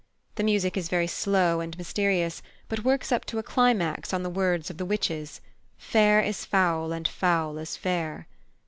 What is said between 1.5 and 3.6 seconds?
and mysterious, but works up to a